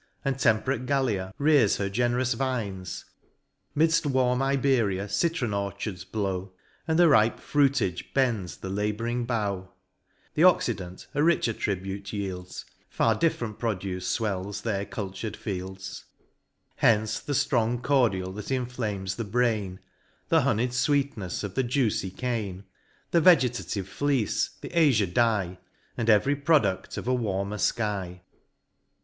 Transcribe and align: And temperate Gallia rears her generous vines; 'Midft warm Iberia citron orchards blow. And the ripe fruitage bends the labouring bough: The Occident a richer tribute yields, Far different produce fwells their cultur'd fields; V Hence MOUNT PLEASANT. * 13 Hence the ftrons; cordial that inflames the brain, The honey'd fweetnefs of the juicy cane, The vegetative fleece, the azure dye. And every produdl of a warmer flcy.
And 0.25 0.39
temperate 0.39 0.87
Gallia 0.87 1.31
rears 1.37 1.77
her 1.77 1.87
generous 1.87 2.33
vines; 2.33 3.05
'Midft 3.77 4.07
warm 4.07 4.41
Iberia 4.41 5.07
citron 5.07 5.53
orchards 5.53 6.05
blow. 6.05 6.53
And 6.87 6.97
the 6.97 7.07
ripe 7.07 7.39
fruitage 7.39 8.11
bends 8.15 8.57
the 8.57 8.69
labouring 8.69 9.25
bough: 9.25 9.69
The 10.33 10.43
Occident 10.43 11.05
a 11.13 11.21
richer 11.21 11.53
tribute 11.53 12.11
yields, 12.13 12.65
Far 12.89 13.13
different 13.13 13.59
produce 13.59 14.17
fwells 14.17 14.63
their 14.63 14.85
cultur'd 14.87 15.37
fields; 15.37 16.05
V 16.17 16.25
Hence 16.77 17.17
MOUNT 17.19 17.25
PLEASANT. 17.27 17.49
* 17.51 17.51
13 17.51 17.77
Hence 17.77 17.79
the 17.79 17.83
ftrons; 17.83 17.83
cordial 17.83 18.31
that 18.33 18.49
inflames 18.49 19.15
the 19.17 19.23
brain, 19.23 19.79
The 20.29 20.41
honey'd 20.41 20.71
fweetnefs 20.71 21.43
of 21.43 21.53
the 21.53 21.61
juicy 21.61 22.09
cane, 22.09 22.63
The 23.11 23.21
vegetative 23.21 23.87
fleece, 23.87 24.49
the 24.61 24.75
azure 24.75 25.05
dye. 25.05 25.59
And 25.95 26.09
every 26.09 26.35
produdl 26.35 26.97
of 26.97 27.07
a 27.07 27.13
warmer 27.13 27.57
flcy. 27.57 28.21